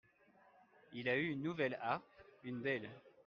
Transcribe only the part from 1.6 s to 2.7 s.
harpe, une